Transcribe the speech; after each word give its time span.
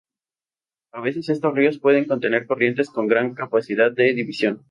A 0.93 0.99
veces 0.99 1.29
estos 1.29 1.53
ríos 1.53 1.77
pueden 1.77 2.05
contener 2.05 2.47
corrientes 2.47 2.89
con 2.89 3.05
gran 3.05 3.35
capacidad 3.35 3.91
de 3.91 4.15
división. 4.15 4.59